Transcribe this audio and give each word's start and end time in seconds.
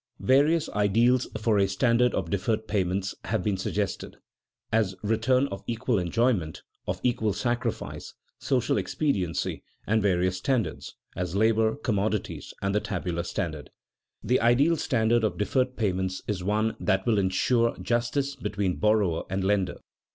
_Various 0.23 0.67
ideals 0.71 1.27
for 1.37 1.59
a 1.59 1.67
standard 1.67 2.15
of 2.15 2.31
deferred 2.31 2.67
payments 2.67 3.13
have 3.25 3.43
been 3.43 3.55
suggested 3.55 4.17
as 4.73 4.95
return 5.03 5.47
of 5.49 5.63
equal 5.67 5.99
enjoyment, 5.99 6.63
of 6.87 6.99
equal 7.03 7.33
sacrifice, 7.33 8.15
social 8.39 8.79
expediency; 8.79 9.61
and 9.85 10.01
various 10.01 10.37
standards 10.39 10.95
as 11.15 11.35
labor, 11.35 11.75
commodities, 11.75 12.51
and 12.63 12.73
the 12.73 12.79
tabular 12.79 13.21
standard._ 13.21 13.67
The 14.27 14.39
ideal 14.41 14.75
standard 14.75 15.23
of 15.23 15.37
deferred 15.37 15.77
payments 15.77 16.23
is 16.27 16.43
one 16.43 16.75
that 16.79 17.05
will 17.05 17.19
insure 17.19 17.77
justice 17.79 18.35
between 18.35 18.77
borrower 18.77 19.25
and 19.29 19.43
lender. 19.43 19.81